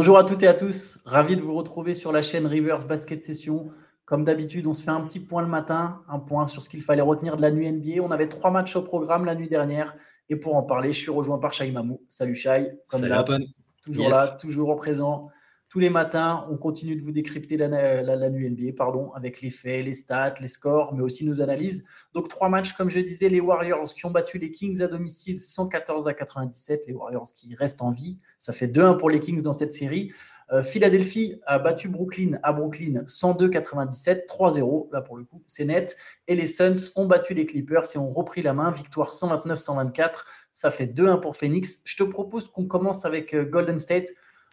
[0.00, 3.22] Bonjour à toutes et à tous, ravi de vous retrouver sur la chaîne Rivers Basket
[3.22, 3.70] Session.
[4.06, 6.80] Comme d'habitude, on se fait un petit point le matin, un point sur ce qu'il
[6.80, 8.02] fallait retenir de la nuit NBA.
[8.02, 9.94] On avait trois matchs au programme la nuit dernière.
[10.30, 12.00] Et pour en parler, je suis rejoint par Shai Mamou.
[12.08, 12.78] Salut Shai.
[12.90, 13.44] Comme Salut Antoine.
[13.82, 15.28] Toujours là, toujours au présent.
[15.70, 17.68] Tous les matins, on continue de vous décrypter la,
[18.02, 21.84] la, nuit NBA pardon, avec les faits, les stats, les scores, mais aussi nos analyses.
[22.12, 25.38] Donc, trois matchs, comme je disais, les Warriors qui ont battu les Kings à domicile
[25.38, 26.88] 114 à 97.
[26.88, 28.18] Les Warriors qui restent en vie.
[28.36, 30.12] Ça fait 2-1 pour les Kings dans cette série.
[30.52, 35.96] Euh, Philadelphie a battu Brooklyn à Brooklyn 102-97, 3-0, là pour le coup, c'est net.
[36.26, 40.24] Et les Suns ont battu les Clippers et ont repris la main, victoire 129-124.
[40.52, 41.80] Ça fait 2-1 pour Phoenix.
[41.84, 44.08] Je te propose qu'on commence avec euh, Golden State.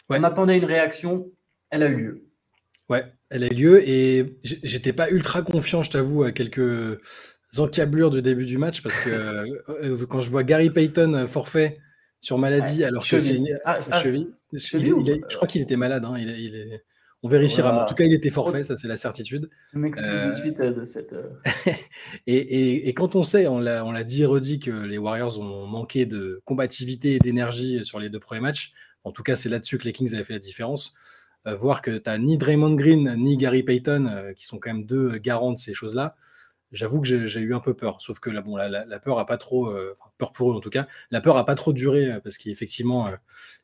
[0.09, 1.29] On attendait une réaction,
[1.69, 2.23] elle a eu lieu.
[2.89, 6.99] Ouais, elle a eu lieu et j'étais pas ultra confiant, je t'avoue, à quelques
[7.57, 11.79] encablures du début du match parce que euh, quand je vois Gary Payton forfait
[12.21, 14.33] sur maladie, alors que c'est ah, ah, cheville.
[14.53, 16.05] je crois qu'il était malade.
[16.05, 16.83] Hein, il, est...
[17.23, 17.83] On vérifiera.
[17.83, 19.49] En tout cas, il était forfait, ça c'est la certitude.
[19.75, 20.33] Euh...
[20.33, 21.13] suite de cette.
[21.13, 21.29] Euh,
[22.27, 26.05] et, et, quand on sait, on l'a dit et redit que les Warriors ont manqué
[26.05, 28.73] de combativité et d'énergie sur les deux premiers matchs.
[29.03, 30.93] En tout cas, c'est là-dessus que les Kings avaient fait la différence.
[31.47, 34.73] Euh, voir que tu n'as ni Draymond Green ni Gary Payton, euh, qui sont quand
[34.73, 36.15] même deux garants de ces choses-là,
[36.71, 38.01] j'avoue que j'ai eu un peu peur.
[38.01, 40.69] Sauf que la, bon, la, peur a pas trop, euh, peur pour eux en tout
[40.69, 43.09] cas, la peur a pas trop duré parce qu'effectivement,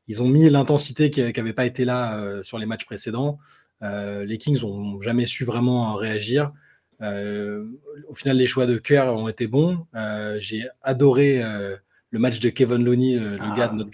[0.07, 3.39] ils ont mis l'intensité qui n'avait pas été là sur les matchs précédents.
[3.81, 6.53] les Kings ont jamais su vraiment réagir.
[7.01, 9.85] au final, les choix de cœur ont été bons.
[10.39, 11.43] j'ai adoré
[12.11, 13.89] le match de Kevin Looney, le, gars de notre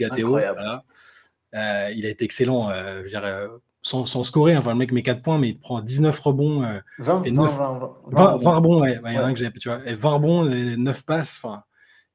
[1.53, 1.93] gâteau.
[1.97, 2.69] il a été excellent.
[2.71, 3.47] Je dirais,
[3.81, 4.57] sans, scorer.
[4.57, 6.61] Enfin, le mec met 4 points, mais il prend 19 rebonds.
[6.99, 8.99] 20, 20, 20, rebonds, ouais.
[9.05, 9.81] Il y en a un que j'ai, tu vois.
[9.85, 11.39] Et 20 rebonds, 9 passes.
[11.41, 11.63] Enfin,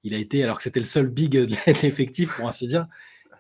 [0.02, 2.86] il a été, alors que c'était le seul big de l'effectif, pour ainsi dire.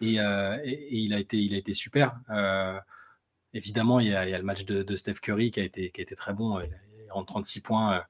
[0.02, 2.14] Euh, et, et, il, a été, il a été super.
[2.30, 2.78] Euh,
[3.52, 5.64] évidemment, il y, a, il y, a, le match de, de, Steph Curry qui a
[5.64, 6.60] été, qui a été très bon.
[6.60, 8.02] Il rentre 36 points.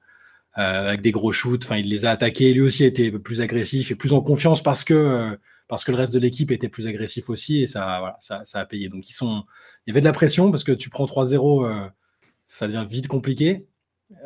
[0.57, 3.41] Euh, avec des gros shoots, enfin il les a attaqués, lui aussi a été plus
[3.41, 6.87] agressif et plus en confiance parce que parce que le reste de l'équipe était plus
[6.87, 8.89] agressif aussi et ça, voilà, ça, ça, a payé.
[8.89, 9.43] Donc ils sont,
[9.85, 11.89] il y avait de la pression parce que tu prends 3-0, euh,
[12.47, 13.67] ça devient vite compliqué.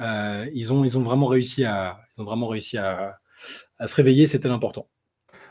[0.02, 3.20] Euh, ils, ont, ils ont vraiment réussi à, ils ont vraiment réussi à,
[3.78, 4.90] à se réveiller, c'était l'important.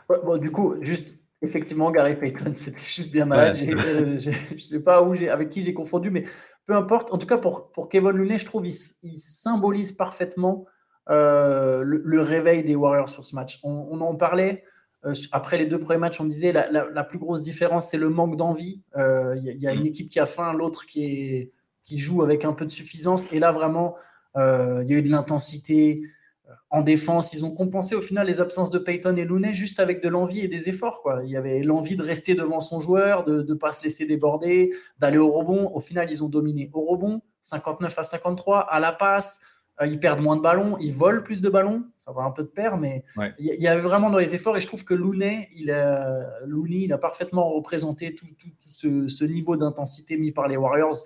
[0.07, 3.57] bon, du coup, juste effectivement, Gary Payton, c'était juste bien malade.
[3.61, 6.25] Euh, je ne sais pas où avec qui j'ai confondu, mais
[6.67, 7.11] peu importe.
[7.11, 10.67] En tout cas, pour, pour Kevin Looney, je trouve il, symbolise parfaitement
[11.07, 13.59] le, réveil des Warriors sur ce match.
[13.63, 14.63] On, on en parlait.
[15.05, 18.09] Euh, après les deux premiers matchs, on disait la, la, plus grosse différence, c'est le
[18.09, 18.81] manque d'envie.
[18.95, 19.87] Il euh, y, a une mm.
[19.87, 21.51] équipe qui a faim, l'autre qui,
[21.83, 23.31] qui joue avec un peu de suffisance.
[23.31, 23.95] Et là, vraiment,
[24.35, 26.01] il euh, y a eu de l'intensité
[26.69, 27.33] en défense.
[27.33, 30.41] Ils ont compensé au final les absences de Peyton et Looney juste avec de l'envie
[30.41, 31.01] et des efforts.
[31.01, 31.21] Quoi.
[31.23, 34.71] Il y avait l'envie de rester devant son joueur, de ne pas se laisser déborder,
[34.99, 35.71] d'aller au rebond.
[35.73, 39.39] Au final, ils ont dominé au rebond, 59 à 53, à la passe.
[39.81, 42.43] Euh, ils perdent moins de ballons, ils volent plus de ballons, ça va un peu
[42.43, 43.03] de pair, mais
[43.37, 46.81] il y, avait vraiment dans les efforts et je trouve que Looney, il a, Looney,
[46.83, 48.25] il a parfaitement représenté tout,
[48.67, 50.97] ce, niveau d'intensité mis par les Warriors.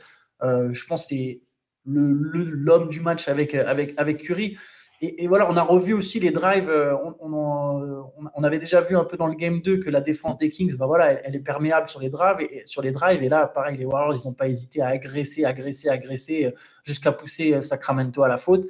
[0.41, 1.41] Euh, je pense que c'est
[1.85, 4.57] l'homme du match avec, avec, avec Curry.
[5.05, 6.69] Et, voilà, on a revu aussi les drives.
[6.69, 10.49] Euh, on, avait déjà vu un peu dans le game 2 que la défense des
[10.49, 12.39] Kings, bah voilà, elle, est perméable sur les drives.
[12.39, 13.21] Et, sur les drives.
[13.21, 16.51] Et là, pareil, les Warriors, ils n'ont pas hésité à agresser, agresser, agresser, euh,
[16.85, 18.65] jusqu'à pousser euh, Sacramento à la faute.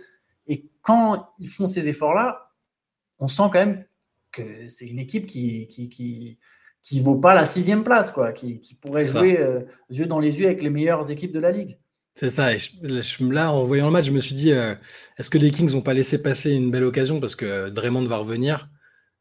[0.47, 2.49] Et quand ils font ces efforts-là,
[3.19, 3.85] on sent quand même
[4.31, 6.39] que c'est une équipe qui, qui, qui
[6.81, 9.39] qui vaut pas la sixième place, quoi, qui, qui pourrait jouer
[9.89, 11.77] yeux dans les yeux avec les meilleures équipes de la ligue.
[12.15, 12.53] C'est ça.
[12.53, 12.59] Et
[13.19, 14.75] là, en voyant le match, je me suis dit, euh,
[15.17, 17.19] est-ce que les Kings n'ont pas laissé passer une belle occasion?
[17.19, 18.69] Parce que Draymond va revenir,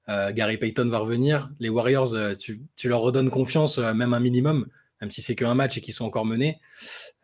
[0.09, 4.69] euh, Gary Payton va revenir, les Warriors, euh, tu, leur redonnes confiance, même un minimum,
[5.01, 6.61] même si c'est qu'un match et qu'ils sont encore menés.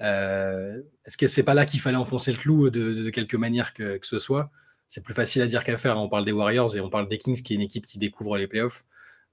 [0.01, 4.07] est-ce que c'est pas là qu'il fallait enfoncer le clou de, quelque manière que, que
[4.07, 4.51] ce soit?
[4.87, 5.99] C'est plus facile à dire qu'à faire.
[5.99, 8.39] On parle des Warriors et on parle des Kings, qui est une équipe qui découvre
[8.39, 8.85] les playoffs.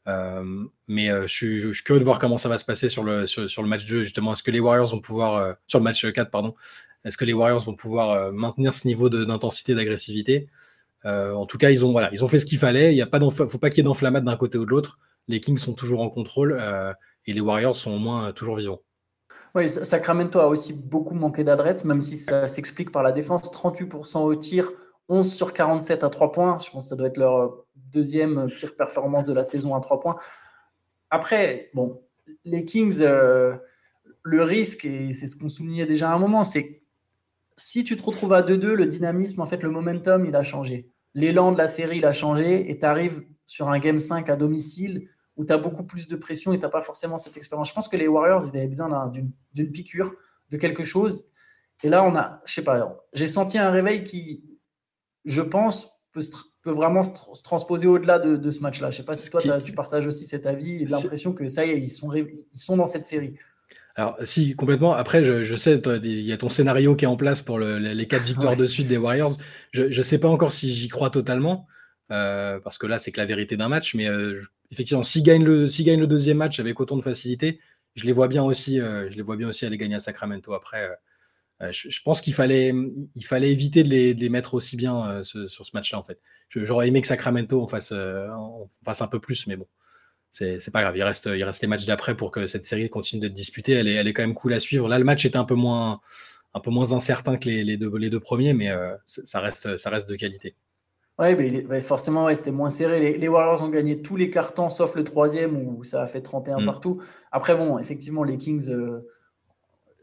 [0.07, 3.25] Euh, mais euh, je suis, curieux de voir comment ça va se passer sur le,
[3.25, 4.34] sur, le match 2, justement.
[4.34, 6.54] Est-ce que les Warriors vont pouvoir, euh, sur le match 4, pardon,
[7.04, 10.48] est-ce que les Warriors vont pouvoir maintenir ce niveau d'intensité, d'agressivité?
[11.04, 12.96] En tout cas, ils ont, voilà, ils ont fait ce qu'il fallait.
[12.96, 14.98] Il ne faut pas qu'il y ait d'enflammade d'un côté ou de l'autre.
[15.28, 16.60] Les Kings sont toujours en contrôle
[17.28, 18.81] et les Warriors sont au moins toujours vivants.
[19.54, 23.44] Oui, Sacramento a aussi beaucoup manqué d'adresse, même si ça s'explique par la défense.
[23.51, 24.72] 38% au tir,
[25.08, 26.58] 11 sur 47 à 3 points.
[26.58, 27.65] Je pense que ça doit être leur
[27.96, 30.18] deuxième pire performance de la saison à 3 points.
[31.10, 32.02] Après, bon,
[32.44, 33.56] les Kings, euh,
[34.24, 36.82] le risque, et c'est ce qu'on soulignait déjà à un moment, c'est
[37.58, 40.92] si tu te retrouves à 2-2, le dynamisme, en fait, le momentum, il a changé.
[41.14, 44.36] L'élan de la série, il a changé et tu arrives sur un Game 5 à
[44.36, 45.08] domicile
[45.38, 47.70] où tu as beaucoup plus de pression et tu n'as pas forcément cette expérience.
[47.70, 49.12] Je pense que les Warriors, ils avaient besoin
[49.54, 50.14] d'une piqûre,
[50.50, 51.26] de quelque chose.
[51.84, 54.44] Et là, on a, je sais pas, j'ai senti un réveil qui,
[55.26, 56.22] je pense, peut,
[56.66, 57.12] peut vraiment se,
[57.44, 58.90] transposer au-delà de, ce match-là.
[58.90, 61.70] Je sais pas si toi, tu partages aussi cet avis et l'impression que ça y
[61.70, 63.36] est, ils sont, ils sont dans cette série.
[63.96, 64.94] Alors, si, complètement.
[64.94, 68.26] Après, je, sais, il y a ton scénario qui est en place pour les quatre
[68.26, 69.38] victoires de suite des Warriors.
[69.72, 71.68] Je ne sais pas encore si j'y crois totalement,
[72.12, 73.94] euh, parce que là, c'est que la vérité d'un match.
[73.94, 74.42] Mais euh,
[74.72, 77.60] effectivement, s'ils gagnent, le, gagnent le deuxième match avec autant de facilité,
[77.94, 80.54] je les vois bien aussi, euh, je les vois bien aussi aller gagner à Sacramento.
[80.54, 80.90] Après,
[81.62, 82.74] je, pense qu'il fallait,
[83.16, 86.19] il fallait éviter de les, mettre aussi bien sur ce match-là, en fait.
[86.50, 89.68] J'aurais aimé que Sacramento en fasse, en fasse un peu plus, mais bon
[90.36, 90.98] c'est pas grave.
[90.98, 93.74] Il reste, il reste les matchs d'après pour que cette série continue d'être disputée.
[93.74, 94.88] Elle est, elle est quand même cool à suivre.
[94.88, 96.02] Là, le match était un peu moins,
[96.54, 99.78] un peu moins incertain que les, les, deux, les deux, premiers, mais euh, ça, reste,
[99.78, 100.56] ça reste de qualité.
[101.18, 101.36] Oui,
[101.81, 103.18] forcément, ouais, c'était moins serré.
[103.18, 106.60] Les, Warriors ont gagné tous les cartons sauf le troisième où ça a fait 31
[106.60, 106.66] mm.
[106.66, 107.01] partout.
[107.31, 109.08] Après, bon, effectivement, les Kings, euh,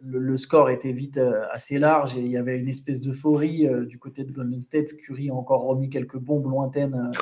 [0.05, 3.99] le, score était vite euh, assez large et il y avait une espèce d'euphorie du
[3.99, 4.97] côté de Golden State.
[4.97, 7.13] Curry a encore remis quelques bombes lointaines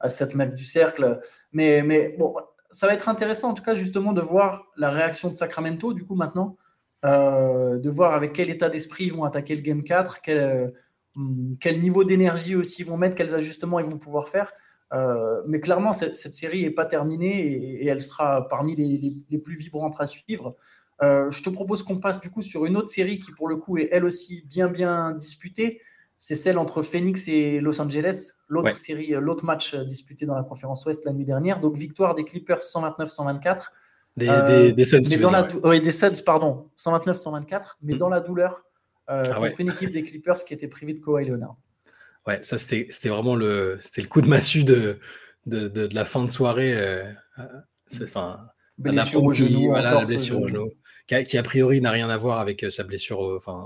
[0.00, 1.20] à 7 mètres du cercle.
[1.52, 2.34] Mais, mais bon,
[2.70, 6.04] ça va être intéressant en tout cas justement de voir la réaction de Sacramento du
[6.04, 6.56] coup maintenant,
[7.04, 10.68] euh, de voir avec quel état d'esprit ils vont attaquer le Game 4, quel, euh,
[11.60, 14.52] quel niveau d'énergie aussi ils vont mettre, quels ajustements ils vont pouvoir faire.
[14.92, 17.46] Euh, mais clairement, cette, série n'est pas terminée
[17.82, 20.56] et, elle sera parmi les, les, plus vibrantes à suivre.
[21.00, 23.76] Je te propose qu'on passe du coup sur une autre série qui pour le coup
[23.78, 25.80] est elle aussi bien bien disputée
[26.18, 30.34] c'est celle entre Phoenix et Los Angeles, l'autre série, euh, l'autre match euh, disputé dans
[30.34, 31.58] la conférence Ouest la nuit dernière.
[31.58, 33.66] Donc victoire des Clippers 129-124.
[34.16, 35.44] Des, euh, des, Suns, mais dans la
[35.78, 37.98] des Suns, pardon, 129-124, mais mm.
[37.98, 38.64] dans la douleur
[39.10, 41.56] euh, ah contre une équipe des Clippers qui était privée de Kawhi Leonard.
[42.26, 44.98] Ouais, ça c'était, c'était vraiment le, c'était le coup de massue de,
[45.44, 46.74] de, de, la fin de soirée.
[46.74, 47.04] Euh,
[48.02, 48.40] enfin,
[48.78, 50.70] blessure au genou, voilà, la blessure au genou,
[51.06, 53.64] qui, a priori n'a rien à voir avec sa blessure, enfin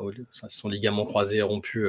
[0.48, 1.88] son ligament croisé rompu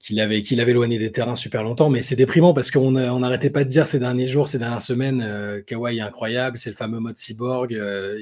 [0.00, 1.90] qu'il avait, qu'il avait éloigné des terrains super longtemps.
[1.90, 5.20] Mais c'est déprimant parce qu'on n'arrêtait pas de dire ces derniers jours, ces dernières semaines,
[5.20, 7.74] euh, Kawhi est incroyable, c'est le fameux mode cyborg.
[7.74, 8.18] Euh,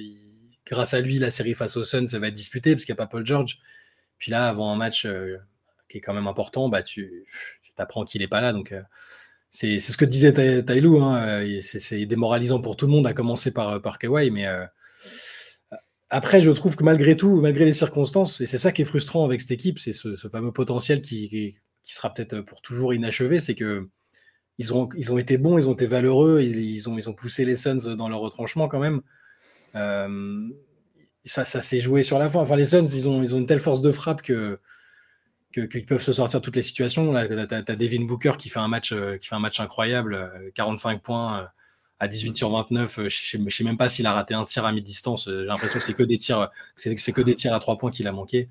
[0.66, 2.98] grâce à lui, la série face aux Suns, ça va être disputée parce qu'il n'y
[2.98, 3.60] a pas Paul George.
[4.18, 5.38] Puis là, avant un match euh,
[5.88, 7.24] qui est quand même important, bah, tu,
[7.62, 8.52] tu t'apprends qu'il n'est pas là.
[8.52, 8.74] Donc,
[9.50, 11.00] c'est, ce que disait Tailou.
[11.00, 14.32] Hein, c'est, démoralisant pour tout le monde, à commencer par, par Kawhi.
[14.32, 14.46] Mais
[16.10, 19.24] après, je trouve que malgré tout, malgré les circonstances, et c'est ça qui est frustrant
[19.24, 23.40] avec cette équipe, c'est ce, fameux potentiel qui, qui sera peut-être euh, pour toujours inachevé,
[23.40, 23.88] c'est que
[24.58, 27.44] ils ont, ils ont été bons, ils ont été valeureux, ils, ont, ils ont poussé
[27.44, 29.02] les Suns dans leur retranchement quand même.
[29.76, 30.48] Euh,
[31.24, 32.40] ça, ça s'est joué sur la fin.
[32.40, 34.58] Enfin, les Suns, ils ont, ils ont une telle force de frappe que
[35.52, 37.12] qu'ils peuvent se sortir toutes les situations.
[37.12, 40.30] Là, tu as, Devin Booker qui fait un match, euh, qui fait un match incroyable,
[40.54, 41.48] 45 points
[42.00, 43.08] à 18 sur 29.
[43.08, 45.24] Je ne sais, même pas s'il a raté un tir à mi-distance.
[45.28, 48.06] J'ai l'impression que c'est que des tirs, c'est que des tirs à trois points qu'il
[48.08, 48.48] a manqué.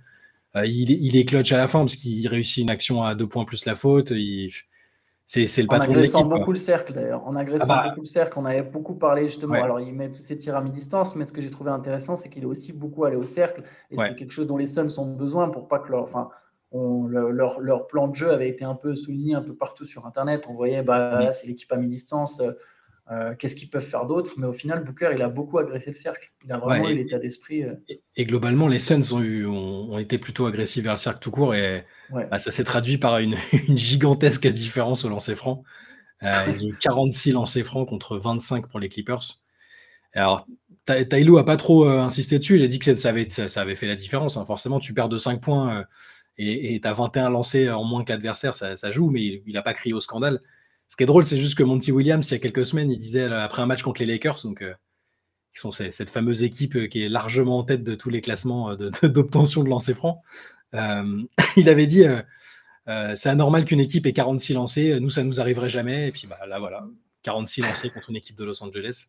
[0.55, 3.45] Euh, il, est clutch à la fin parce qu'il réussit une action à deux points
[3.45, 4.11] plus la faute.
[5.25, 6.15] C'est le patron de l'équipe.
[6.15, 7.27] En agressant beaucoup le cercle d'ailleurs.
[7.27, 7.89] En agressant ah bah.
[7.89, 9.55] beaucoup le cercle, on avait beaucoup parlé justement.
[9.55, 12.29] Alors il met tous ses tirs à mi-distance, mais ce que j'ai trouvé intéressant, c'est
[12.29, 13.63] qu'il est aussi beaucoup allé au cercle.
[13.91, 16.29] Et c'est quelque chose dont les Suns ont besoin pour pas que leur, enfin,
[16.73, 20.45] leur, leur, plan de jeu avait été un peu souligné un peu partout sur Internet.
[20.47, 22.41] On voyait, bah, c'est l'équipe à mi-distance.
[23.09, 24.33] Euh, qu'est-ce qu'ils peuvent faire d'autre?
[24.37, 26.29] Mais au final, Booker, il a beaucoup agressé le cercle.
[26.43, 27.63] Il a vraiment eu l'état d'esprit.
[27.63, 27.73] Euh.
[28.15, 31.55] Et, globalement, les Suns ont, eu, ont, été plutôt agressifs vers le cercle tout court
[31.55, 33.37] et bah, ça s'est traduit par une,
[33.69, 35.63] gigantesque différence au lancer franc.
[36.23, 39.39] Euh, ils ont eu 46 lancers francs contre 25 pour les Clippers.
[40.13, 40.45] Alors,
[40.85, 42.57] Taylou a pas trop insisté dessus.
[42.57, 44.35] Il a dit que ça avait, ça avait fait la différence.
[44.35, 44.45] Hein.
[44.45, 45.85] Forcément, tu perds de 5 points
[46.37, 49.61] et tu as 21 lancés en moins que l'adversaire, ça, ça, joue, mais il n'a
[49.61, 50.39] pas crié au scandale.
[50.87, 52.97] Ce qui est drôle, c'est juste que Monty Williams, il y a quelques semaines, il
[52.97, 54.73] disait euh, après un match contre les Lakers, donc euh,
[55.53, 58.75] qui sont cette fameuse équipe euh, qui est largement en tête de tous les classements
[58.75, 60.19] d'obtention de, de lancers francs.
[61.57, 62.03] il avait dit
[63.15, 66.09] c'est anormal qu'une équipe ait 46 lancés, nous ça nous arriverait jamais.
[66.09, 66.85] Et puis bah, là voilà,
[67.23, 69.07] 46 lancés contre une équipe de Los Angeles.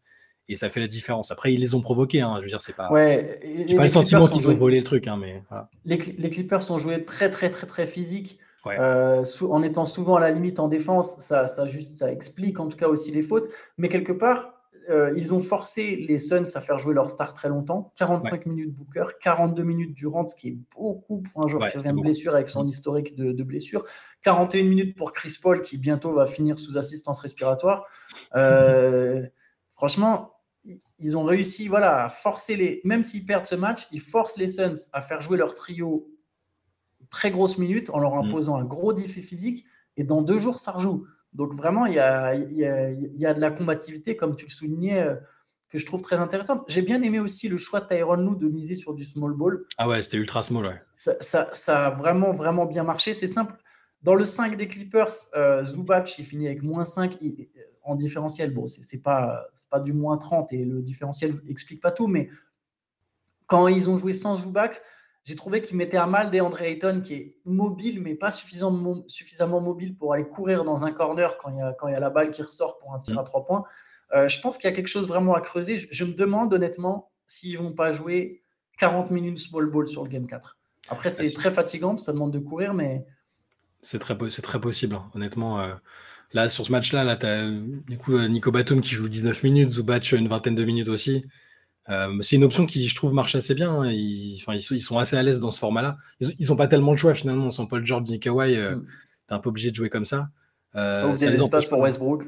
[0.51, 1.31] Et ça fait la différence.
[1.31, 2.23] Après, ils les ont provoqués.
[2.23, 2.37] Hein.
[2.39, 2.91] Je veux dire, c'est pas.
[2.91, 3.39] Ouais,
[3.77, 5.07] pas le sentiment qu'ils ont volé le truc.
[5.07, 5.43] Hein, mais
[5.85, 8.39] les, les, Clippers ont joué très, très, très, très physique.
[8.67, 12.69] Euh, en étant souvent à la limite en défense, ça, ça, juste, ça explique en
[12.69, 13.49] tout cas aussi les fautes.
[13.79, 14.59] Mais quelque part,
[14.91, 17.93] euh, ils ont forcé les Suns à faire jouer leur star très longtemps.
[17.97, 21.95] 45 minutes Booker, 42 minutes Durant, ce qui est beaucoup pour un joueur qui revient
[21.95, 23.85] de blessure avec son historique de, de, blessure.
[24.23, 27.87] 41 minutes pour Chris Paul qui bientôt va finir sous assistance respiratoire.
[28.35, 29.27] Euh,
[29.75, 30.35] franchement,
[30.99, 32.81] ils ont réussi voilà, à forcer les.
[32.85, 36.09] Même s'ils perdent ce match, ils forcent les Suns à faire jouer leur trio
[37.11, 38.27] très grosses minutes en leur mm.
[38.27, 39.65] imposant un gros défi physique.
[39.97, 41.07] Et dans deux jours, ça rejoue.
[41.33, 44.37] Donc vraiment, il y a, il y, a, il y a de la combativité, comme
[44.37, 45.07] tu le soulignais,
[45.69, 46.65] que je trouve très intéressante.
[46.69, 49.65] J'ai bien aimé aussi le choix de Tyron Lou de miser sur du small ball.
[49.77, 50.81] Ah ouais, c'était ultra small, ouais.
[50.93, 53.13] Ça, ça, ça, a vraiment, vraiment bien marché.
[53.13, 53.55] C'est simple.
[54.03, 57.19] Dans le 5 des Clippers, euh, Zubac, il finit avec moins 5
[57.83, 58.55] en différentiel.
[58.55, 62.31] Bon, c'est n'est pas, pas du moins 30 et le différentiel n'explique pas tout, mais
[63.47, 64.81] quand ils ont joué sans Zubac,
[65.29, 69.61] j'ai trouvé qu'ils mettaient à mal DeAndre Ayton qui est mobile, mais pas suffisamment, suffisamment
[69.61, 72.01] mobile pour aller courir dans un corner quand il y a, quand il y a
[72.01, 73.65] la balle qui ressort pour un tir à 3 points.
[74.15, 75.77] Euh, je pense qu'il y a quelque chose vraiment à creuser.
[75.77, 78.43] Je, me demande honnêtement s'ils ne vont pas jouer
[78.79, 80.57] 40 minutes small ball sur le game 4.
[80.89, 83.05] Après, c'est très fatigant, ça demande de courir, mais.
[83.83, 85.11] C'est très, très possible, hein.
[85.15, 85.61] honnêtement.
[85.61, 85.75] Euh,
[86.33, 89.43] là, sur ce match-là, là, tu as du coup euh, Nico Batum qui joue 19
[89.43, 91.27] minutes, Zubac une vingtaine de minutes aussi.
[92.23, 93.71] C'est une option qui, je trouve, marche assez bien.
[93.71, 93.91] Hein.
[93.91, 95.97] Ils, ils, sont, assez à l'aise dans ce format-là.
[96.21, 97.51] Ils n'ont pas tellement le choix finalement.
[97.51, 98.85] Sans Paul George, Nick Kawhi, mm.
[98.85, 98.87] tu
[99.31, 100.29] es un peu obligé de jouer comme ça.
[100.75, 102.27] ça ouvre des espaces pour Westbrook.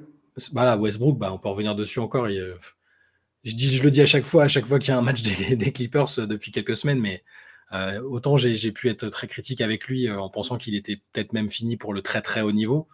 [0.52, 2.28] Voilà, Westbrook, bah, on peut revenir dessus encore.
[2.28, 5.02] je, dis, je le dis à chaque fois, à chaque fois qu'il y a un
[5.02, 5.22] match
[5.56, 7.22] des, Clippers euh, depuis quelques semaines, mais
[7.72, 11.32] euh, autant j'ai pu être très critique avec lui euh, en pensant qu'il était peut-être
[11.32, 12.88] même fini pour le très très haut niveau.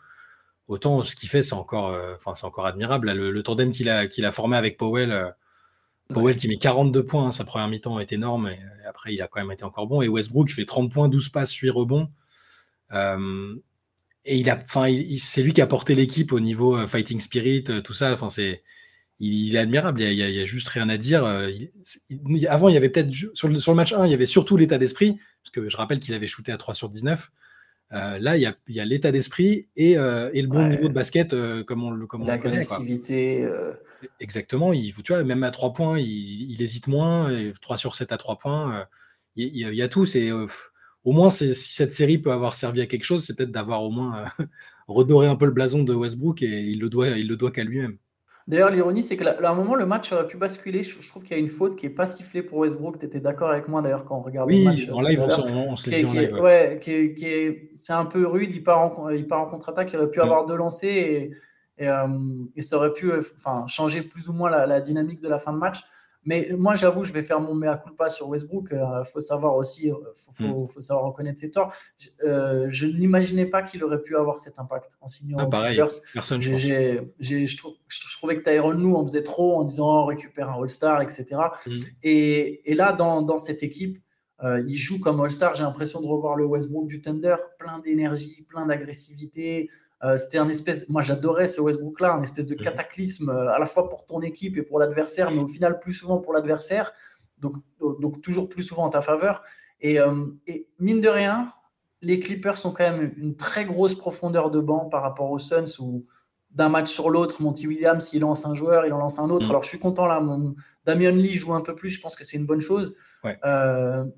[0.69, 3.13] Autant ce qu'il fait, c'est encore, c'est encore admirable.
[3.13, 5.33] le, tandem qu'il a, qu'il a formé avec Powell,
[6.09, 8.59] Powell qui met 42 points, hein, sa première mi-temps est énorme, et,
[8.89, 10.03] après il a quand même été encore bon.
[10.03, 12.09] Et Westbrook fait 30 points, 12 passes, 8 rebonds
[14.27, 14.87] et il a, enfin,
[15.19, 18.13] c'est lui qui a porté l'équipe au niveau euh, fighting spirit, euh, tout ça.
[18.13, 18.65] Enfin, c'est,
[19.21, 20.03] il, est admirable.
[20.03, 21.25] Il y, a, juste rien à dire.
[21.25, 21.51] Euh,
[22.49, 24.57] avant, il y avait peut-être sur le, sur le match 1, il y avait surtout
[24.57, 27.31] l'état d'esprit, parce que je rappelle qu'il avait shooté à 3 sur 19.
[27.91, 30.93] Là, il y a, il y a l'état d'esprit et, et, le bon niveau de
[30.93, 33.49] basket, comme on le comme L'agressivité.
[34.21, 34.73] Exactement.
[34.73, 37.31] Il, tu vois, même à 3 points, il, il hésite moins.
[37.61, 38.87] 3 sur 7 à 3 points.
[39.37, 40.07] Il, y a tout.
[40.07, 40.31] C'est
[41.07, 43.91] au moins, si cette série peut avoir servi à quelque chose, c'est peut-être d'avoir au
[43.91, 44.45] moins euh,
[44.89, 47.63] redoré un peu le blason de Westbrook et il le doit, il le doit qu'à
[47.63, 47.97] lui-même.
[48.49, 50.85] D'ailleurs, l'ironie, c'est qu'à un moment, le match aurait pu basculer.
[50.85, 52.99] Je, trouve qu'il y a une faute qui n'est pas sifflée pour Westbrook.
[52.99, 54.89] Tu étais d'accord avec moi d'ailleurs quand on regarde le match.
[54.89, 56.35] en live, on, on, se dit en live.
[56.35, 56.81] Ouais,
[57.75, 58.53] c'est un peu rude.
[58.55, 59.93] Il part en, il part en contre-attaque.
[59.93, 60.23] Il aurait pu mm.
[60.23, 61.33] avoir deux lancers et,
[61.79, 62.07] et, euh,
[62.61, 65.59] ça aurait pu enfin, changer plus ou moins la, la, dynamique de la fin de
[65.59, 65.85] match.
[66.27, 68.69] Mais moi, j'avoue, je vais faire mon mea culpa sur Westbrook.
[68.73, 69.95] Il euh, faut savoir aussi, euh,
[70.37, 71.73] faut, faut, savoir reconnaître ses torts.
[72.25, 75.81] Euh, je n'imaginais pas qu'il aurait pu avoir cet impact en signant ah, pareil,
[76.13, 80.07] personne, je, je, je, trouvais que Tyron nous en faisait trop en disant oh, on
[80.07, 81.27] récupère un All-Star, etc.
[81.67, 81.71] Mm.
[82.03, 84.03] Et, et, là, dans, dans cette équipe,
[84.43, 85.55] il joue comme All-Star.
[85.55, 89.71] J'ai l'impression de revoir le Westbrook du Thunder, plein d'énergie, plein d'agressivité.
[90.05, 92.63] Euh, c'était un espèce, moi j'adorais ce Westbrook-là, un espèce de mhm.
[92.63, 95.95] cataclysme euh, à la fois pour ton équipe et pour l'adversaire, mais au final plus
[95.95, 96.93] souvent pour l'adversaire,
[97.39, 99.43] donc, donc toujours plus souvent en ta faveur.
[99.81, 101.53] Et, euh, et, mine de rien,
[102.03, 105.81] les Clippers sont quand même une très grosse profondeur de banc par rapport aux Suns
[105.81, 106.07] où
[106.51, 109.47] d'un match sur l'autre, Monty Williams, il lance un joueur, il en lance un autre.
[109.47, 109.51] Mhm.
[109.51, 112.25] Alors je suis content là, mon, Damian Lee joue un peu plus, je pense que
[112.25, 112.97] c'est une bonne chose.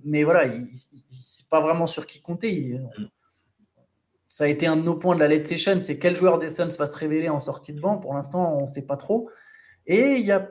[0.04, 0.68] mais voilà, il,
[1.10, 2.80] c'est pas vraiment sur qui compter.
[2.98, 3.08] Mhm
[4.28, 6.50] ça a été un de nos points de la late session, c'est quel joueur des
[6.50, 7.96] Suns va se révéler en sortie de banc.
[7.96, 9.30] Pour l'instant, on ne sait pas trop.
[9.86, 10.48] Et il y a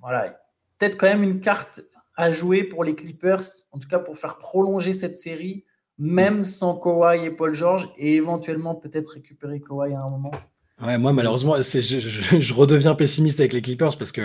[0.00, 0.40] voilà,
[0.78, 1.82] peut-être quand même une carte
[2.16, 5.64] à jouer pour les Clippers, en tout cas pour faire prolonger cette série,
[5.98, 10.32] même sans Kawhi et Paul George, et éventuellement peut-être récupérer Kawhi à un moment.
[10.82, 14.22] Ouais, moi malheureusement, je, je, redeviens pessimiste avec les Clippers parce que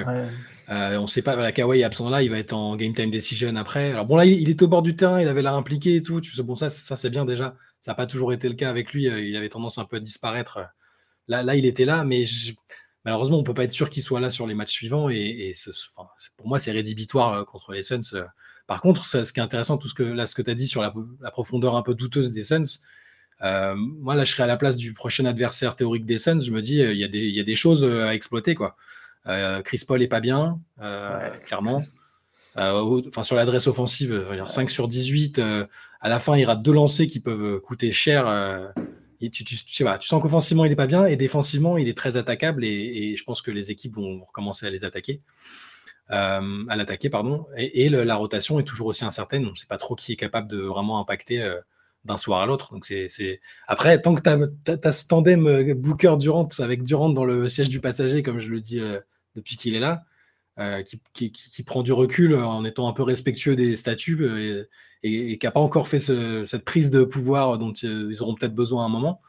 [0.70, 3.12] euh, on sait pas, la Kawhi est absent là, il va être en game time
[3.12, 3.92] decision après.
[3.92, 6.22] Alors bon là, il, est au bord du terrain, il avait l'air impliqué et tout.
[6.22, 7.56] Tu sais, bon ça, ça c'est bien déjà.
[7.86, 9.08] Ça n'a pas toujours été le cas avec lui.
[9.08, 10.58] Euh, il avait tendance un peu à disparaître.
[11.27, 12.24] Là, là il était là, mais
[13.04, 15.08] malheureusement, on peut pas être sûr qu'il soit là sur les matchs suivants.
[15.08, 15.54] Et,
[16.36, 18.25] pour moi, c'est rédhibitoire euh, contre les Suns.
[18.65, 20.65] Par contre, ce qui est intéressant, tout ce que là, ce que tu as dit
[20.65, 22.80] sur la, la, profondeur un peu douteuse des Suns.
[23.44, 26.39] Euh, moi, là, je serais à la place du prochain adversaire théorique des Suns.
[26.39, 28.56] Je me dis, il y, a des, y a des choses à exploiter.
[28.56, 28.75] Quoi.
[29.27, 31.80] Euh, Chris Paul est pas bien, euh, clairement.
[32.56, 35.40] Enfin, sur l'adresse offensive, 5 sur 18.
[35.40, 38.74] à la fin, il rate deux lancers qui peuvent coûter cher.
[39.22, 41.98] Et tu, tu, tu, tu sens qu'offensivement, il n'est pas bien et défensivement, il est
[41.98, 42.64] très attaquable.
[42.66, 45.22] Et, je pense que les équipes vont recommencer à les attaquer.
[46.10, 46.42] à
[46.76, 47.46] l'attaquer, pardon.
[47.58, 49.46] Et, la rotation est toujours aussi incertaine.
[49.46, 51.60] On ne sait pas trop qui est capable de vraiment impacter
[52.06, 52.72] d'un soir à l'autre.
[52.72, 57.26] Donc c'est après tant que tu as, ce tandem euh, Booker Durant avec Durant dans
[57.26, 59.00] le siège du passager, comme je le dis euh,
[59.36, 60.04] depuis qu'il est là,
[60.58, 60.84] euh,
[61.14, 64.68] qui, qui, prend du recul en étant un peu respectueux des statuts
[65.04, 68.84] et, qui n'a pas encore fait cette prise de pouvoir dont ils auront peut-être besoin
[68.84, 69.22] à un moment.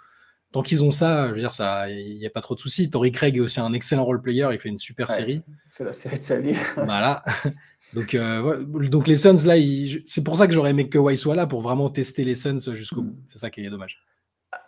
[0.52, 2.88] Tant qu'ils ont ça, je veux dire, ça, il n'y a pas trop de soucis.
[2.88, 5.42] Tori Craig est aussi un excellent role player, il fait une super série.
[5.70, 6.54] C'est la série de sa vie.
[6.76, 7.24] voilà.
[7.92, 9.54] Donc, euh, donc les Suns, là,
[10.06, 12.74] c'est pour ça que j'aurais aimé que Kawhi soit là, pour vraiment tester les Suns
[12.74, 13.16] jusqu'au bout.
[13.32, 14.00] C'est ça qui est dommage.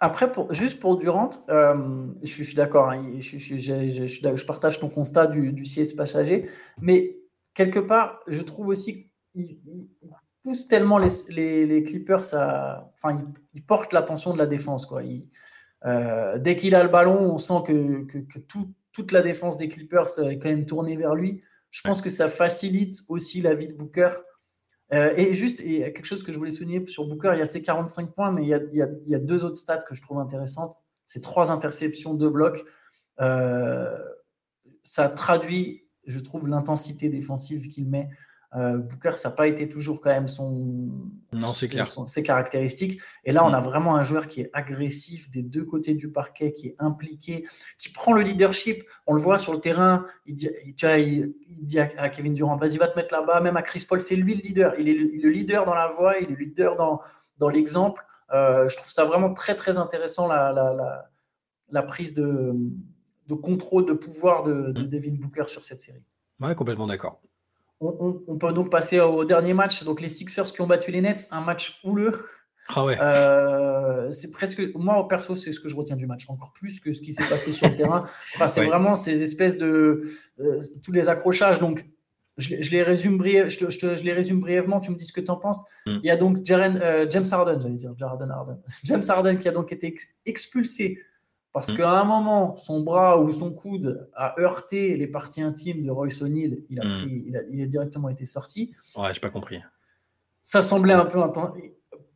[0.01, 5.27] Après, pour, juste pour Durant, euh, je, suis d'accord, hein, je, je, partage ton constat
[5.27, 6.49] du, du CS passager,
[6.81, 7.19] mais
[7.55, 9.59] quelque part, je trouve aussi qu'il
[10.43, 12.93] pousse tellement les, les, Clippers à.
[12.95, 14.87] Enfin, il, porte l'attention de la défense.
[14.87, 15.03] Quoi.
[15.85, 18.39] Euh, dès qu'il a le ballon, on sent que, que,
[18.93, 21.43] toute la défense des Clippers est quand même tournée vers lui.
[21.71, 24.11] Je pense que ça facilite aussi la vie de Booker.
[24.93, 27.47] Euh, et juste, et quelque chose que je voulais souligner sur Booker, il y a
[27.47, 30.77] ses 45 points, mais il y a, deux autres stats que je trouve intéressantes.
[31.05, 32.65] C'est trois interceptions, deux blocs.
[33.21, 33.99] Euh,
[34.83, 38.09] ça traduit, je trouve, l'intensité défensive qu'il met.
[38.57, 40.89] Euh, Booker, ça n'a pas été toujours quand même son,
[41.33, 41.87] non, c'est clair.
[41.87, 43.01] ses caractéristiques.
[43.25, 43.65] Et là, on a mm.
[43.65, 47.47] vraiment un joueur qui est agressif des deux côtés du parquet, qui est impliqué,
[47.79, 48.85] qui prend le leadership.
[49.07, 50.07] On le voit sur le terrain.
[50.25, 53.41] Il dit, tu vois, il, dit à, Kevin Durant, vas-y, va te mettre là-bas.
[53.41, 54.75] Même à Chris Paul, c'est lui le leader.
[54.79, 57.03] Il est le, leader dans la voix, il est le leader dans,
[57.37, 58.03] dans l'exemple.
[58.33, 61.11] Euh, je trouve ça vraiment très, très intéressant, la, la,
[61.71, 62.55] la, prise de,
[63.27, 64.89] de, contrôle, de pouvoir de, de mm.
[64.89, 66.05] Devin Booker sur cette série.
[66.41, 67.21] Ouais, complètement d'accord.
[67.81, 69.85] On, peut donc passer au dernier match.
[69.85, 72.27] Donc les Sixers qui ont battu les Nets, un match houleux.
[72.75, 72.99] Ah ouais.
[73.01, 76.93] Euh, c'est presque moi perso, c'est ce que je retiens du match, encore plus que
[76.93, 78.05] ce qui s'est passé sur le terrain.
[78.47, 80.03] c'est vraiment ces espèces de
[80.41, 81.61] euh, tous les accrochages.
[81.61, 81.87] Donc
[82.37, 84.81] je, les résume je, les résume brièvement.
[84.81, 85.63] Tu me dis ce que tu en penses.
[85.87, 85.99] Hmm.
[86.03, 88.29] Il y a donc euh, James Harden, j'allais dire Harden.
[88.85, 90.99] James Harden qui a donc été expulsé
[91.53, 91.77] parce mm.
[91.77, 96.23] qu'à un moment, son bras ou son coude a heurté les parties intimes de Royce
[96.23, 96.65] O'Neill.
[96.69, 96.85] Il, a
[97.51, 98.75] il, a, directement été sorti.
[98.97, 99.61] Ouais, j'ai pas compris.
[100.43, 101.21] Ça semblait un peu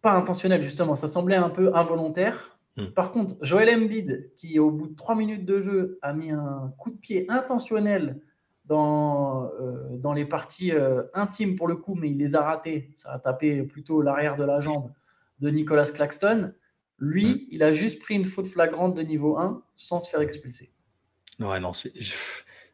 [0.01, 2.59] pas intentionnel justement, ça semblait un peu involontaire.
[2.77, 2.87] Mm.
[2.87, 6.73] Par contre, Joel Embiid, qui au bout de trois minutes de jeu a mis un
[6.79, 8.21] coup de pied intentionnel
[8.65, 12.91] dans, euh, dans les parties euh, intimes pour le coup, mais il les a ratés.
[12.95, 14.91] Ça a tapé plutôt l'arrière de la jambe
[15.41, 16.53] de Nicolas Claxton.
[17.03, 20.71] Lui, il a juste pris une faute flagrante de niveau 1 sans se faire expulser.
[21.41, 21.73] Ouais, non,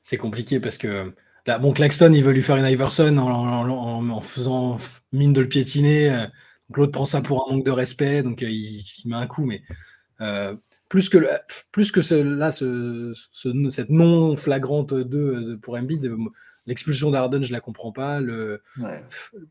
[0.02, 1.14] c'est compliqué parce que
[1.46, 4.76] là, bon, Claxton, il veut lui faire une Iverson en, faisant
[5.12, 6.10] mine de le piétiner.
[6.10, 6.26] Euh,
[6.68, 9.46] donc l'autre prend ça pour un manque de respect, donc euh, il, met un coup.
[9.46, 9.62] Mais
[10.20, 10.54] euh,
[10.90, 11.26] plus que,
[11.72, 13.14] plus que ce, là, ce,
[13.70, 16.14] cette non flagrante 2 pour Embiid,
[16.66, 18.20] l'expulsion d'Arden, je la comprends pas.
[18.20, 18.60] Le,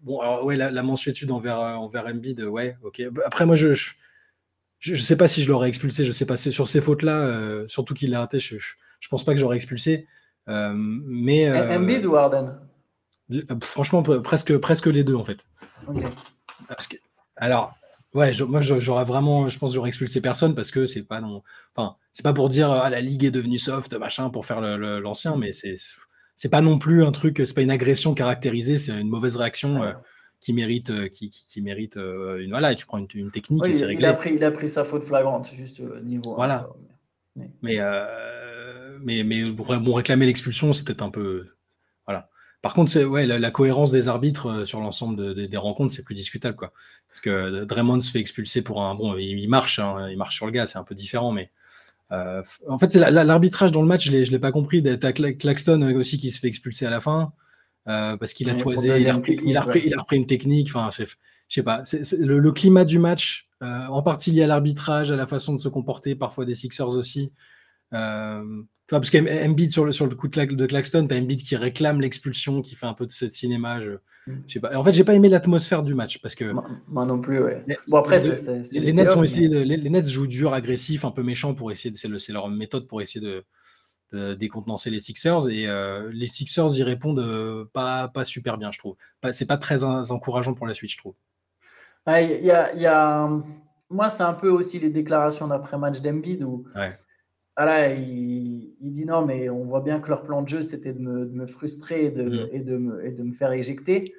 [0.03, 3.01] Bon, alors, ouais, la, mensuétude envers, envers Embiid, ouais, ok.
[3.25, 3.89] Après, moi, je je
[4.85, 7.93] ne sais pas si je l'aurais expulsé, je sais pas, sur ces fautes-là, euh, surtout
[7.93, 8.59] qu'il l'a raté, je, ne
[9.09, 10.07] pense pas que j'aurais expulsé.
[10.47, 12.59] Euh, mais, euh, Embiid ou Harden?
[13.61, 15.39] Franchement, presque, presque les deux en fait.
[17.35, 17.73] alors,
[18.13, 21.43] ouais, moi j'aurais vraiment, je pense que j'aurais expulsé personne parce que c'est pas non,
[21.75, 25.35] enfin, c'est pas pour dire ah, la ligue est devenue soft, machin, pour faire l'ancien,
[25.35, 25.75] mais c'est
[26.37, 29.81] c'est pas non plus un truc, c'est pas une agression caractérisée, c'est une mauvaise réaction
[30.39, 33.73] qui mérite, euh, qui, qui, mérite euh, une voilà, et tu prends une, technique et
[33.73, 34.03] c'est réglé.
[34.03, 36.35] Il a, pris, il a pris sa faute flagrante, juste euh, niveau.
[36.35, 36.69] Voilà.
[37.35, 37.79] mais,
[39.01, 41.47] mais, mais, bon, réclamer l'expulsion, c'est peut-être un peu.
[42.05, 42.29] Voilà.
[42.61, 46.55] Par contre, c'est ouais, la, cohérence des arbitres sur l'ensemble des rencontres, c'est plus discutable.
[46.55, 46.73] Quoi.
[47.07, 48.93] Parce que Draymond se fait expulser pour un.
[48.95, 51.51] Bon, il, marche, hein, il marche sur le gars, c'est un peu différent, mais.
[52.11, 54.83] en fait, c'est l'arbitrage dans le match, je ne l'ai pas compris.
[54.83, 57.33] T'as Claxton aussi qui se fait expulser à la fin.
[57.87, 60.67] Euh, parce qu'il a toisé, il a, repris, il, a repris, une technique.
[60.73, 61.05] Enfin, je
[61.47, 61.83] sais pas.
[62.19, 65.69] le, climat du match, euh, en partie lié à l'arbitrage, à la façon de se
[65.69, 67.31] comporter, parfois des Sixers aussi.
[67.93, 68.43] Euh,
[68.89, 72.01] parce qu'Embiid sur le, sur le coup de, de Claxton, tu as Embiid qui réclame
[72.01, 73.81] l'expulsion, qui fait un peu de cette cinéma.
[73.81, 73.91] Je,
[74.27, 74.43] mm.
[74.49, 74.77] sais pas.
[74.77, 76.53] En fait, j'ai pas aimé l'atmosphère du match parce que.
[76.89, 77.65] Moi, non plus, ouais.
[77.87, 81.95] Bon, après, les, Nets sont les, Nets jouent dur, agressif, un peu méchant pour essayer.
[81.95, 83.45] C'est leur méthode pour essayer de
[84.13, 85.49] décontenancer les Sixers.
[85.49, 88.95] Et euh, les Sixers y répondent euh, pas, pas super bien, je trouve.
[89.31, 91.15] C'est pas très encourageant pour la suite, je trouve.
[92.07, 93.29] Il y, a, y a,
[93.89, 96.65] Moi, c'est un peu aussi les déclarations d'après-match d'Embiid où
[97.59, 100.99] ah il, dit non, mais on voit bien que leur plan de jeu, c'était de
[100.99, 102.49] me, frustrer et de, mm.
[102.51, 104.13] et, de me, et de me faire éjecter.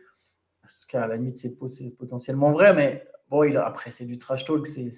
[0.66, 1.57] Ce qu'à la limite, c'est
[1.96, 4.90] potentiellement vrai, mais bon, il, après, c'est du trash talk, c'est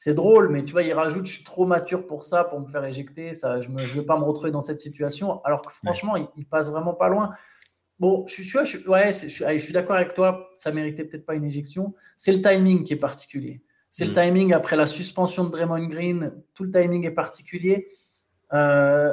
[0.00, 2.66] c'est drôle, mais tu vois, il rajoute, je suis trop mature pour ça, pour me
[2.66, 6.16] faire éjecter, ça, je ne veux pas me retrouver dans cette situation, alors que franchement,
[6.16, 7.34] il, passe vraiment pas loin.
[7.98, 11.34] Bon, je, je, je, ouais, je, je suis d'accord avec toi, ça méritait peut-être pas
[11.34, 11.94] une éjection.
[12.16, 13.60] C'est le timing qui est particulier.
[13.90, 14.14] C'est le mm.
[14.14, 17.86] timing après la suspension de Draymond Green, tout le timing est particulier.
[18.54, 19.12] Euh,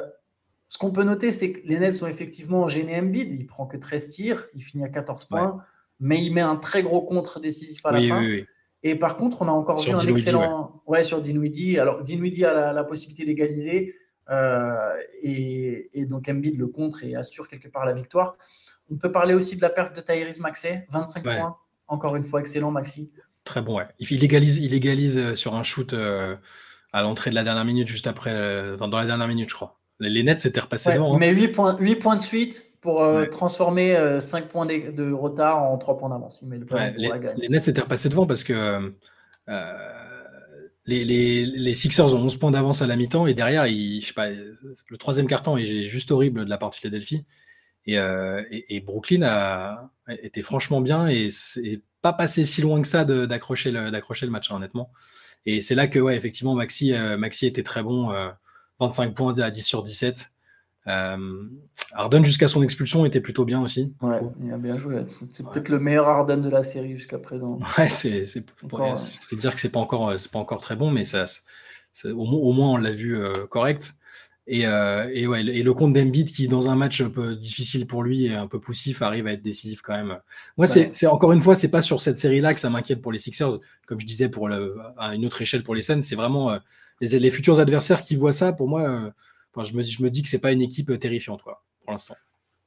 [0.70, 3.76] ce qu'on peut noter, c'est que les Nets sont effectivement gênés Embiid, il prend que
[3.76, 5.62] 13 tirs, il finit à 14 points,
[6.00, 8.22] mais il met un très gros contre décisif à la fin.
[8.22, 8.46] Oui, oui.
[8.88, 10.82] Et par contre, on a encore vu un excellent.
[10.86, 11.04] Ouais.
[11.04, 11.78] sur Dinwiddie.
[11.78, 13.96] Alors, Dinwiddie a la, possibilité d'égaliser.
[14.30, 18.38] Euh, et, donc, Embiid le contre et assure quelque part la victoire.
[18.90, 21.58] On peut parler aussi de la perte de Tyrese Maxey, 25 points.
[21.90, 23.12] Encore une fois, excellent, Maxi.
[23.44, 23.88] Très bon, ouais.
[24.00, 28.78] Il égalise, il égalise sur un shoot à l'entrée de la dernière minute, juste après,
[28.78, 29.78] dans la dernière minute, je crois.
[30.00, 31.14] Les, Nets s'étaient repassés devant.
[31.14, 35.78] Il met 8 points, 8 points de suite pour transformer 5 points de, retard en
[35.78, 36.46] 3 points d'avance.
[36.48, 36.60] les,
[36.98, 38.94] les, Nets s'étaient repassés devant parce que
[40.88, 44.98] les, Sixers ont 11 points d'avance à la mi-temps et derrière, je sais pas, le
[44.98, 47.26] troisième carton est juste horrible de la part de Philadelphie.
[47.86, 48.44] Et, euh,
[48.86, 53.90] Brooklyn a été franchement bien et c'est pas passé si loin que ça d'accrocher le,
[53.90, 54.92] le, match, hein, honnêtement.
[55.46, 58.12] Et c'est là que, ouais, effectivement, Maxi, euh, Maxi était très bon.
[58.80, 60.32] 25 euh, points à 10 sur 17.
[60.88, 61.44] Euh,
[61.94, 63.94] Arden jusqu'à son expulsion était plutôt bien aussi.
[64.02, 65.04] Ouais, il a bien joué.
[65.08, 67.60] C'est peut-être le meilleur Arden de la série jusqu'à présent.
[67.78, 68.22] Ouais, c'est
[69.36, 71.26] dire que c'est pas encore c'est pas encore très bon, mais ça,
[72.06, 73.94] au, moins on l'a vu euh, correct.
[74.50, 77.86] Et, euh, et, ouais, et le compte d'Embiid qui, dans un match un peu difficile
[77.86, 80.20] pour lui et un peu poussif, arrive à être décisif quand même.
[80.56, 83.18] Moi, c'est encore une fois, c'est pas sur cette série-là que ça m'inquiète pour les
[83.18, 83.60] Sixers.
[83.88, 86.58] Comme je disais, pour le, à une autre échelle pour les Suns, c'est vraiment
[87.02, 88.54] les, les, futurs adversaires qui voient ça.
[88.54, 89.12] Pour moi,
[89.64, 92.16] je, me, je me dis que c'est pas une équipe euh, terrifiante quoi, pour l'instant.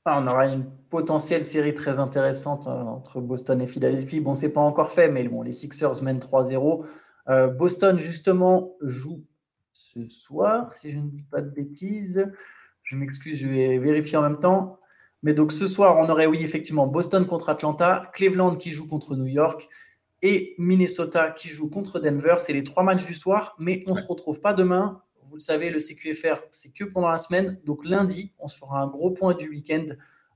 [0.06, 4.20] Ah, on aura une potentielle série très intéressante euh, entre Boston et Philadelphie.
[4.20, 6.84] Bon, c'est pas encore fait, mais bon, les Sixers mènent 3-0.
[7.28, 9.22] Euh, Boston, justement, joue
[9.72, 12.26] ce soir, si je ne dis pas de bêtises.
[12.82, 14.78] Je m'excuse, je vais vérifier en même temps.
[15.22, 19.16] Mais donc ce soir, on aurait, oui, effectivement, Boston contre Atlanta, Cleveland qui joue contre
[19.16, 19.68] New York
[20.22, 22.36] et Minnesota qui joue contre Denver.
[22.38, 25.40] C'est les trois matchs du soir, mais on ne se retrouve pas demain vous le
[25.40, 27.60] savez, le CQFR, c'est que pendant la semaine.
[27.64, 29.86] Donc lundi, on se fera un gros point du week-end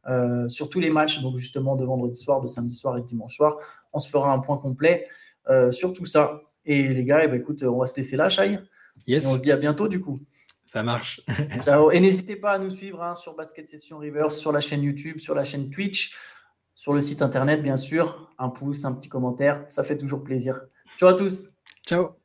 [0.07, 3.07] euh, sur tous les matchs, donc justement de vendredi soir, de samedi soir et de
[3.07, 3.59] dimanche soir.
[3.93, 5.09] On se fera un point complet
[5.51, 6.43] euh, sur tout ça.
[6.65, 8.61] Et les gars, eh ben, écoute, on va se laisser là, Shai.
[9.09, 9.27] Yes.
[9.27, 10.21] on se dit à bientôt du coup.
[10.65, 11.21] Ça marche.
[11.63, 11.91] Ciao.
[11.91, 15.19] Et n'hésitez pas à nous suivre hein, sur Basket Session Reverse, sur la chaîne YouTube,
[15.19, 16.17] sur la chaîne Twitch,
[16.75, 18.33] sur le site internet, bien sûr.
[18.39, 20.61] Un pouce, un petit commentaire, ça fait toujours plaisir.
[20.99, 21.51] Ciao à tous.
[21.87, 22.24] Ciao.